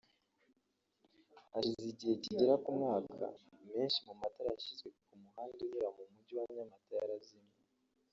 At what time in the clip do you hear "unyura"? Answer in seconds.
5.65-5.89